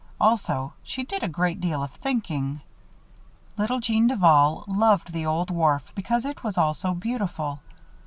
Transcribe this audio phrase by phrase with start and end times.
[0.19, 2.61] Also, she did a great deal of thinking.
[3.55, 7.59] Little Jeanne Duval loved the old wharf because it was all so beautiful.